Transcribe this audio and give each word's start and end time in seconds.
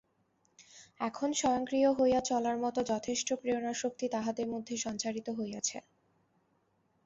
এখন 0.99 1.29
স্বয়ংক্রিয় 1.33 1.89
হইয়া 1.93 2.21
চলার 2.29 2.57
মত 2.57 2.75
যথেষ্ট 2.91 3.27
প্রেরণাশক্তি 3.41 4.05
তাহাদের 4.09 4.47
মধ্যে 4.47 4.73
সঞ্চারিত 4.77 5.27
হইয়াছে। 5.37 5.77